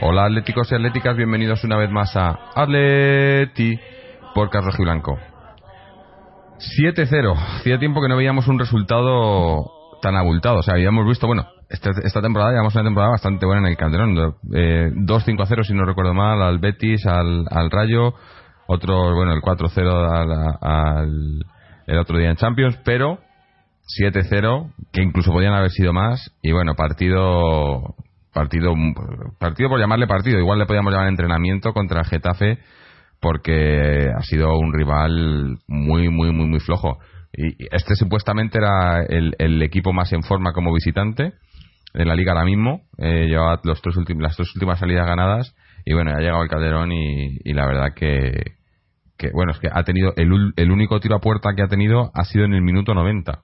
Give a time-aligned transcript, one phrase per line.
[0.00, 3.78] Hola atléticos y atléticas, bienvenidos una vez más a Atleti
[4.34, 5.16] por Carlos Blanco.
[6.82, 7.36] 7-0.
[7.60, 9.70] Hacía tiempo que no veíamos un resultado
[10.02, 10.58] tan abultado.
[10.58, 13.76] O sea, habíamos visto, bueno, esta, esta temporada llevamos una temporada bastante buena en el
[13.76, 14.34] Calderón.
[14.52, 18.14] Eh, 2-5-0, si no recuerdo mal, al Betis, al, al Rayo.
[18.66, 19.78] Otro, bueno, el 4-0
[20.10, 21.44] al, al,
[21.86, 23.20] el otro día en Champions, pero
[24.00, 26.32] 7-0, que incluso podían haber sido más.
[26.42, 27.94] Y bueno, partido
[28.34, 28.74] partido
[29.38, 32.58] partido por llamarle partido igual le podíamos llamar entrenamiento contra el Getafe
[33.24, 36.98] porque ha sido un rival muy muy muy muy flojo.
[37.32, 41.32] Y este supuestamente era el, equipo más en forma como visitante
[41.94, 42.82] en la liga ahora mismo.
[42.98, 45.54] Eh, llevaba los tres las tres últimas salidas ganadas
[45.86, 48.56] y bueno ha llegado el Calderón y, la verdad que,
[49.16, 52.10] que bueno es que ha tenido el, el único tiro a puerta que ha tenido
[52.14, 53.42] ha sido en el minuto 90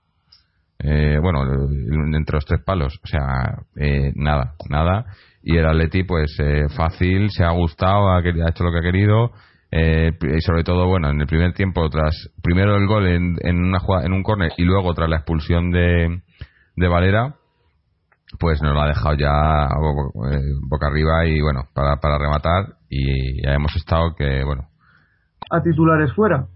[0.83, 1.43] eh, bueno,
[2.17, 5.07] entre los tres palos, o sea, eh, nada, nada.
[5.43, 9.33] Y el Atleti, pues eh, fácil, se ha gustado, ha, hecho lo que ha querido.
[9.73, 13.79] y sobre todo, bueno, en el primer tiempo, tras primero el gol en, en, una
[14.05, 16.23] en un córner y luego tras la expulsión de,
[16.77, 17.35] de Valera,
[18.39, 19.69] pues nos lo ha dejado ya
[20.69, 22.77] boca arriba y bueno, para, para rematar.
[22.89, 24.69] Y ya hemos estado que, bueno.
[25.51, 26.47] A titulares fuera,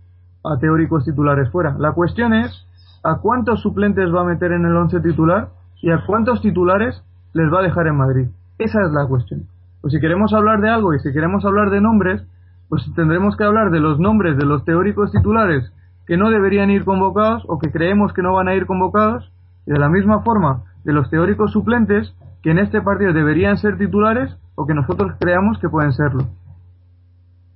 [0.44, 1.76] a teóricos titulares fuera.
[1.78, 2.66] La cuestión es
[3.04, 5.50] a cuántos suplentes va a meter en el once titular
[5.82, 8.28] y a cuántos titulares les va a dejar en Madrid.
[8.58, 9.42] Esa es la cuestión.
[9.82, 12.26] Pues si queremos hablar de algo y si queremos hablar de nombres,
[12.70, 15.70] pues tendremos que hablar de los nombres de los teóricos titulares
[16.06, 19.30] que no deberían ir convocados o que creemos que no van a ir convocados,
[19.66, 23.78] y de la misma forma de los teóricos suplentes que en este partido deberían ser
[23.78, 26.24] titulares o que nosotros creamos que pueden serlo.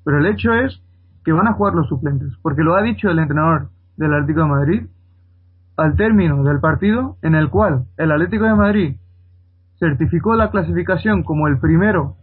[0.05, 0.83] Pero el hecho es
[1.25, 4.47] que van a jugar los suplentes, porque lo ha dicho el entrenador del Atlético de
[4.47, 4.87] Madrid
[5.79, 8.97] al término del partido en el cual el Atlético de Madrid
[9.79, 12.17] certificó la clasificación como el primero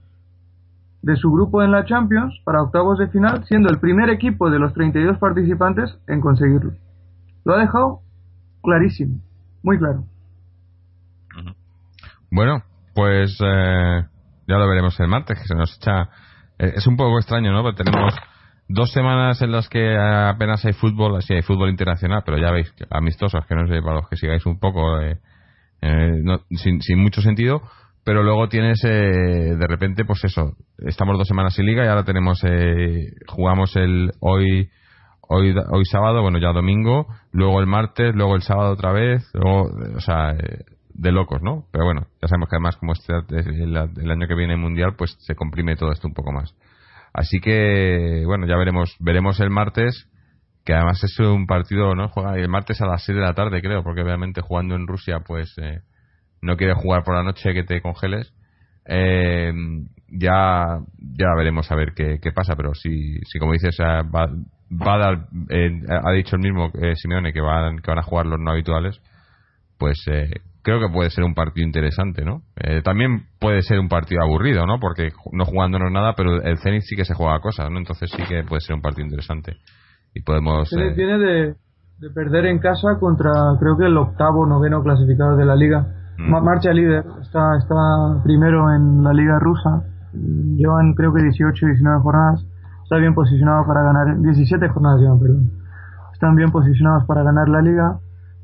[1.02, 4.60] de su grupo en la Champions para octavos de final, siendo el primer equipo de
[4.60, 6.74] los 32 participantes en conseguirlo.
[7.46, 8.02] Lo ha dejado
[8.62, 9.22] clarísimo,
[9.64, 10.04] muy claro.
[12.32, 12.64] Bueno,
[12.94, 14.04] pues eh,
[14.48, 16.10] ya lo veremos el martes, que se nos echa...
[16.58, 17.74] Eh, es un poco extraño, ¿no?
[17.74, 18.14] Tenemos
[18.68, 22.74] dos semanas en las que apenas hay fútbol, así hay fútbol internacional, pero ya veis,
[22.90, 25.18] amistosos, que no sé, para los que sigáis un poco, eh,
[25.81, 26.22] eh,
[26.52, 27.62] sin, sin, mucho sentido,
[28.03, 32.03] pero luego tienes, eh, de repente, pues eso, estamos dos semanas sin liga y ahora
[32.03, 32.42] tenemos,
[33.28, 34.70] jugamos el hoy,
[35.22, 39.70] hoy, hoy sábado, bueno, ya domingo, luego el martes, luego el sábado otra vez, luego,
[39.96, 40.36] o sea,
[40.94, 41.66] de locos, ¿no?
[41.72, 45.16] Pero bueno, ya sabemos que además como este, el, el año que viene mundial, pues
[45.20, 46.56] se comprime todo esto un poco más.
[47.16, 50.09] Así que, bueno, ya veremos, veremos el martes,
[50.66, 52.09] que además es un partido, ¿no?
[52.09, 55.22] Juega el martes a las 6 de la tarde, creo, porque obviamente jugando en Rusia,
[55.26, 55.80] pues eh,
[56.42, 58.34] no quiere jugar por la noche que te congeles.
[58.86, 59.50] Eh,
[60.09, 60.80] ya
[61.18, 64.28] ya veremos a ver qué, pasa, pero si, si como dices, va,
[64.70, 68.42] va dar, eh, ha dicho el mismo Simeone que van, que van a jugar los
[68.42, 69.00] no habituales,
[69.78, 70.06] pues
[70.66, 72.41] creo que puede ser un partido interesante, ¿no?
[72.56, 74.80] Eh, también puede ser un partido aburrido, ¿no?
[74.80, 77.78] Porque no jugándonos nada, pero el Zenit sí que se juega cosas, ¿no?
[77.78, 79.58] Entonces sí que puede ser un partido interesante.
[80.16, 80.74] Y podemos...
[80.74, 80.94] Eh...
[80.97, 81.56] Viene de,
[82.16, 85.85] perder en casa contra, creo que el octavo, noveno clasificado de la liga.
[86.18, 86.44] Mm.
[86.44, 89.84] Marcha líder, está, está primero en la liga rusa.
[90.14, 92.44] Llevan creo que 18, 19 jornadas.
[92.84, 95.52] Está bien posicionado para ganar, 17 jornadas llevan, perdón.
[96.12, 98.00] Están bien posicionados para ganar la liga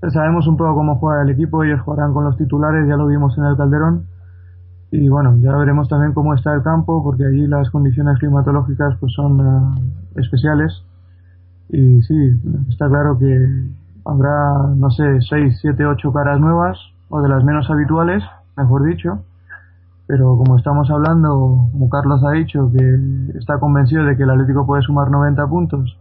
[0.09, 3.37] sabemos un poco cómo juega el equipo, ellos jugarán con los titulares, ya lo vimos
[3.37, 4.07] en el Calderón.
[4.89, 9.13] Y bueno, ya veremos también cómo está el campo, porque allí las condiciones climatológicas pues
[9.13, 10.83] son eh, especiales.
[11.69, 13.69] Y sí, está claro que
[14.03, 16.77] habrá, no sé, 6, 7, 8 caras nuevas,
[17.09, 18.23] o de las menos habituales,
[18.57, 19.23] mejor dicho.
[20.07, 24.65] Pero como estamos hablando, como Carlos ha dicho, que está convencido de que el Atlético
[24.65, 25.97] puede sumar 90 puntos,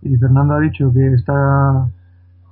[0.00, 1.88] y Fernando ha dicho que está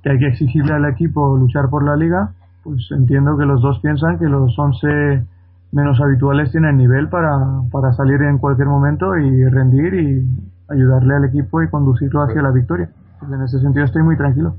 [0.05, 2.29] que hay que exigirle al equipo luchar por la liga,
[2.63, 5.25] pues entiendo que los dos piensan que los 11
[5.71, 7.27] menos habituales tienen nivel para,
[7.71, 10.21] para salir en cualquier momento y rendir y
[10.69, 12.91] ayudarle al equipo y conducirlo hacia la victoria.
[13.19, 14.57] Pues en ese sentido estoy muy tranquilo.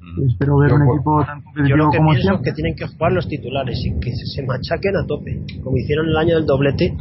[0.00, 0.22] Mm.
[0.22, 2.76] Y espero ver un equipo tan competitivo yo lo que como pienso es que tienen
[2.76, 6.46] que jugar los titulares y que se machaquen a tope, como hicieron el año del
[6.46, 6.96] doblete,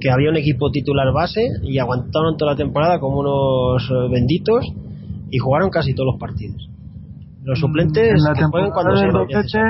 [0.00, 4.66] que había un equipo titular base y aguantaron toda la temporada como unos eh, benditos
[5.30, 6.70] y jugaron casi todos los partidos.
[7.44, 9.62] Los suplentes en la temporada del doblete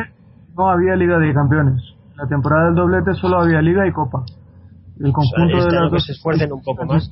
[0.57, 1.83] no había Liga de Campeones.
[2.13, 4.25] En la temporada del doblete solo había Liga y Copa.
[4.99, 7.11] El conjunto de las que se esfuercen un poco más.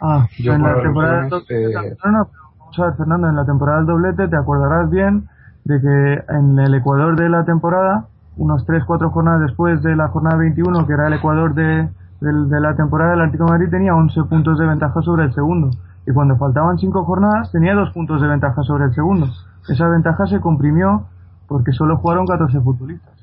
[0.00, 4.28] Ah, en la temporada del doblete, vamos a ver, Fernando, en la temporada del doblete
[4.28, 5.28] te acordarás bien
[5.64, 10.36] de que en el Ecuador de la temporada unos 3-4 jornadas después de la jornada
[10.36, 11.88] 21, que era el Ecuador de,
[12.20, 15.70] de, la temporada, el Atlético de Madrid tenía 11 puntos de ventaja sobre el segundo.
[16.06, 19.26] Y cuando faltaban 5 jornadas, tenía 2 puntos de ventaja sobre el segundo.
[19.68, 21.06] Esa ventaja se comprimió
[21.48, 23.14] porque solo jugaron 14 futbolistas.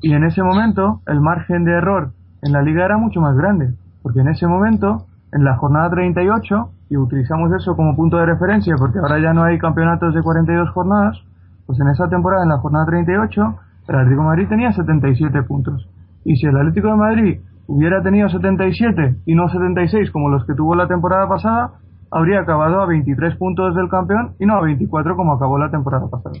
[0.00, 2.12] Y en ese momento, el margen de error
[2.42, 6.70] en la liga era mucho más grande, porque en ese momento, en la jornada 38,
[6.90, 10.70] y utilizamos eso como punto de referencia, porque ahora ya no hay campeonatos de 42
[10.70, 11.18] jornadas,
[11.66, 13.54] pues en esa temporada, en la jornada 38,
[13.88, 15.88] el Atlético de Madrid tenía 77 puntos.
[16.24, 20.54] Y si el Atlético de Madrid hubiera tenido 77 y no 76 como los que
[20.54, 21.70] tuvo la temporada pasada,
[22.14, 26.06] habría acabado a 23 puntos del campeón y no a 24 como acabó la temporada
[26.08, 26.36] pasada.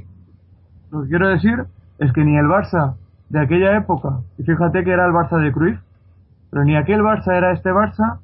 [0.92, 1.64] Lo que quiero decir
[1.98, 2.94] es que ni el Barça
[3.28, 5.80] de aquella época, y fíjate que era el Barça de Cruyff,
[6.50, 8.20] pero ni aquel Barça era este Barça,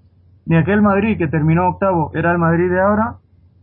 [0.46, 3.16] ni aquel Madrid que terminó octavo era el Madrid de ahora,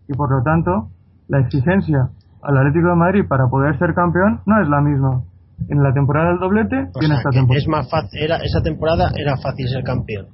[0.09, 0.89] y por lo tanto,
[1.29, 2.09] la exigencia
[2.41, 5.21] al Atlético de Madrid para poder ser campeón no es la misma
[5.69, 7.57] en la temporada del doblete que en esta temporada.
[7.57, 10.27] Es más fácil, era, esa temporada era fácil ser campeón.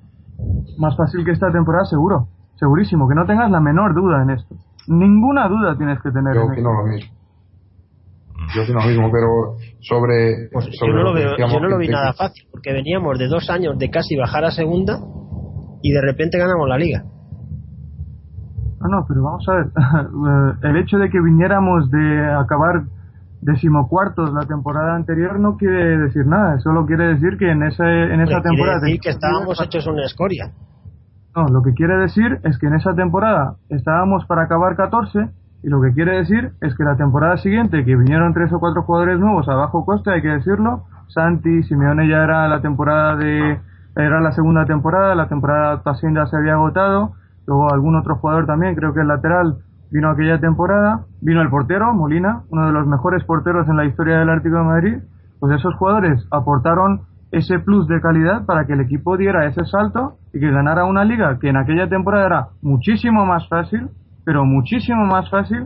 [0.79, 2.27] Más fácil que esta temporada, seguro.
[2.63, 4.55] Segurísimo, que no tengas la menor duda en esto.
[4.87, 6.33] Ninguna duda tienes que tener.
[6.33, 7.11] Yo opino lo mismo.
[8.55, 10.47] Yo opino lo mismo, pero sobre.
[10.49, 13.49] Pues yo no lo, veo, yo no lo vi nada fácil, porque veníamos de dos
[13.49, 14.97] años de casi bajar a segunda
[15.81, 17.03] y de repente ganamos la liga.
[18.79, 19.65] No, no, pero vamos a ver.
[20.71, 22.83] El hecho de que viniéramos de acabar
[23.41, 28.21] decimocuartos la temporada anterior no quiere decir nada, solo quiere decir que en, ese, en
[28.21, 28.79] esa temporada...
[28.79, 30.53] Quiere decir que estábamos hechos una escoria.
[31.35, 35.29] No, lo que quiere decir es que en esa temporada estábamos para acabar 14
[35.63, 38.83] y lo que quiere decir es que la temporada siguiente, que vinieron tres o cuatro
[38.83, 43.59] jugadores nuevos a bajo coste, hay que decirlo, Santi, Simeone ya era la temporada de...
[43.95, 47.13] era la segunda temporada, la temporada ya se había agotado,
[47.47, 49.57] luego algún otro jugador también, creo que el lateral
[49.89, 54.19] vino aquella temporada, vino el portero, Molina, uno de los mejores porteros en la historia
[54.19, 54.97] del Atlético de Madrid,
[55.39, 57.01] pues esos jugadores aportaron
[57.33, 61.03] ese plus de calidad para que el equipo diera ese salto y que ganara una
[61.03, 63.89] liga que en aquella temporada era muchísimo más fácil,
[64.23, 65.65] pero muchísimo más fácil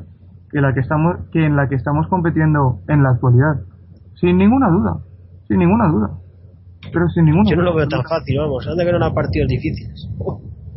[0.50, 3.68] que la que estamos que en la que estamos compitiendo en la actualidad.
[4.16, 5.04] Sin ninguna duda,
[5.50, 6.10] sin ninguna duda.
[6.94, 10.08] Pero sin ninguna Yo no lo veo tan fácil, vamos, han de ganar partidos difíciles.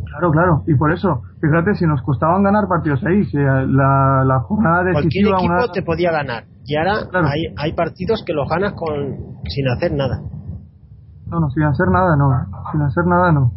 [0.06, 4.40] Claro, claro, y por eso, fíjate, si nos costaban ganar partidos ahí, si la, la
[4.40, 5.38] jornada decisiva...
[5.38, 9.69] Cualquier equipo te podía ganar, y ahora hay, hay partidos que los ganas con sin
[9.69, 10.20] hacer nada.
[11.31, 12.31] No, no, sin hacer nada no,
[12.73, 13.53] sin hacer nada no,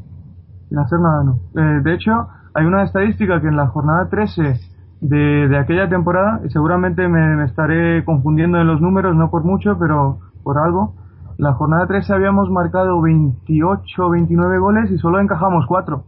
[0.70, 1.40] sin hacer nada no.
[1.56, 4.60] Eh, de hecho, hay una estadística que en la jornada 13
[5.02, 9.78] de, de aquella temporada, y seguramente me, estaré confundiendo en los números, no por mucho,
[9.80, 10.94] pero por algo,
[11.38, 16.04] la jornada 13 habíamos marcado 28 29 goles y solo encajamos 4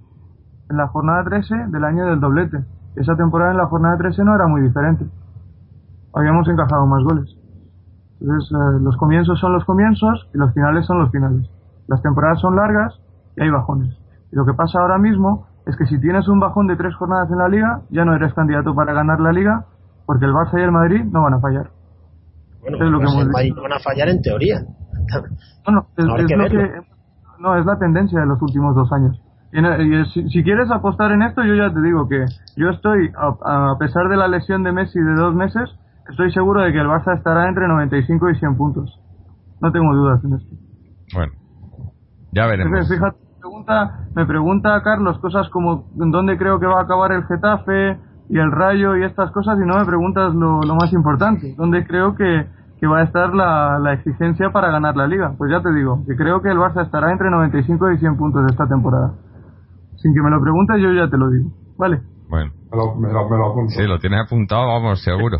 [0.70, 2.64] en la jornada 13 del año del doblete.
[2.96, 5.06] Esa temporada en la jornada 13 no era muy diferente.
[6.14, 7.36] Habíamos encajado más goles.
[8.22, 11.50] Entonces, eh, los comienzos son los comienzos y los finales son los finales.
[11.88, 13.00] Las temporadas son largas
[13.38, 13.96] y hay bajones.
[14.32, 17.30] Y lo que pasa ahora mismo es que si tienes un bajón de tres jornadas
[17.32, 19.65] en la liga, ya no eres candidato para ganar la liga,
[20.06, 21.72] porque el Barça y el Madrid no van a fallar.
[22.62, 24.58] Bueno, es lo que van a fallar en teoría.
[25.68, 26.72] No, es, lo que,
[27.39, 29.20] no, es la tendencia de los últimos dos años.
[29.51, 32.24] Y, si, quieres apostar en esto, yo ya te digo que
[32.56, 35.70] yo estoy, a, pesar de la lesión de Messi de dos meses,
[36.10, 39.00] estoy seguro de que el Barça estará entre 95 y 100 puntos.
[39.60, 40.56] No tengo dudas en esto.
[41.15, 41.34] Bueno,
[42.36, 42.88] ya veremos.
[42.88, 47.13] Fíjate, me pregunta, me pregunta Carlos cosas como en dónde creo que va a acabar
[47.13, 47.98] el Getafe
[48.30, 52.15] y el Rayo y estas cosas y no me preguntas lo, más importante, dónde creo
[52.15, 52.46] que,
[52.80, 55.34] que va a estar la, la, exigencia para ganar la liga.
[55.38, 58.46] Pues ya te digo, que creo que el Barça estará entre 95 y 100 puntos
[58.46, 59.13] de esta temporada.
[59.98, 61.50] Sin que me lo preguntes, yo ya te lo digo.
[61.77, 62.01] ¿Vale?
[62.30, 62.51] Bueno.
[62.72, 65.38] Me lo, me lo, Sí, lo tienes apuntado, vamos, seguro.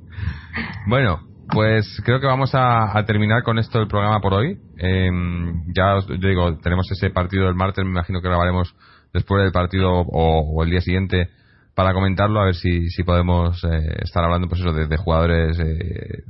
[0.88, 1.20] bueno,
[1.56, 4.58] pues creo que vamos a, terminar con esto el programa por hoy.
[4.76, 8.74] Em, ya os digo, tenemos ese partido el martes, me imagino que grabaremos
[9.14, 11.30] después del partido o, el día siguiente
[11.74, 16.24] para comentarlo, a ver si, podemos eh, estar hablando pues eso, de, jugadores, eh,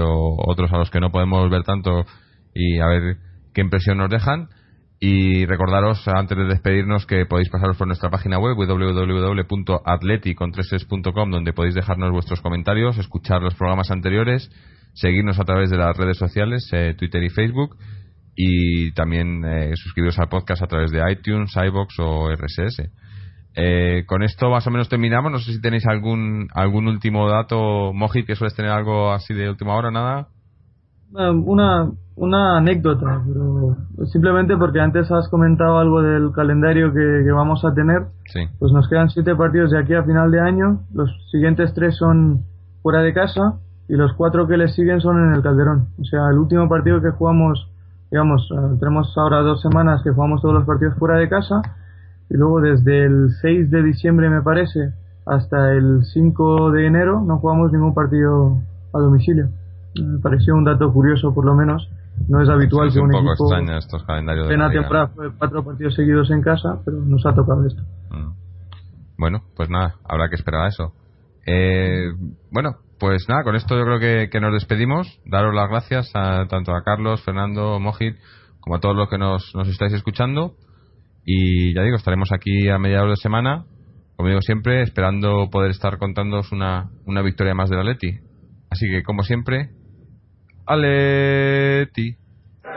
[0.00, 2.06] o otros a los que no podemos ver tanto
[2.54, 3.18] y a ver
[3.52, 4.48] qué impresión nos dejan.
[4.98, 11.74] Y recordaros, antes de despedirnos, que podéis pasaros por nuestra página web www.atleti.com donde podéis
[11.74, 14.50] dejarnos vuestros comentarios, escuchar los programas anteriores,
[14.94, 17.76] seguirnos a través de las redes sociales, eh, Twitter y Facebook,
[18.34, 22.88] y también eh, suscribiros al podcast a través de iTunes, iBox o RSS.
[23.58, 25.32] Eh, con esto más o menos terminamos.
[25.32, 29.48] No sé si tenéis algún algún último dato, Moji, que sueles tener algo así de
[29.48, 30.28] última hora, nada.
[31.12, 37.74] Una, una anécdota, pero simplemente porque antes has comentado algo del calendario que, vamos a
[37.74, 38.06] tener.
[38.58, 40.80] Pues nos quedan siete partidos de aquí a final de año.
[40.92, 42.44] Los siguientes tres son
[42.82, 43.58] fuera de casa.
[43.88, 45.88] y los cuatro que le siguen son en el Calderón.
[46.00, 47.70] O sea, el último partido que jugamos,
[48.10, 51.62] digamos, eh, tenemos ahora dos semanas que jugamos todos los partidos fuera de casa
[52.28, 54.92] y luego desde el 6 de diciembre me parece
[55.24, 58.58] hasta el 5 de enero no jugamos ningún partido
[58.92, 59.50] a domicilio.
[60.02, 61.88] Me pareció un dato curioso por lo menos.
[62.28, 65.64] No es habitual que un, un poco equipo estos calendarios en la temporada fue cuatro
[65.64, 67.82] partidos seguidos en casa, pero nos ha tocado esto.
[68.10, 68.32] Mm.
[69.18, 70.92] Bueno, pues nada, habrá que esperar a eso.
[71.46, 72.10] Eh,
[72.50, 75.20] bueno, pues nada, con esto yo creo que, que nos despedimos.
[75.26, 78.16] Daros las gracias a, tanto a Carlos, Fernando, Mojit,
[78.60, 80.54] como a todos los que nos, nos estáis escuchando.
[81.24, 83.64] Y ya digo, estaremos aquí a mediados de semana,
[84.16, 88.20] como digo siempre, esperando poder estar contándoos una, una victoria más del Atleti.
[88.70, 89.70] Así que, como siempre,
[90.66, 92.16] Aleti.
[92.62, 92.68] Que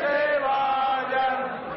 [0.00, 1.68] se vayan,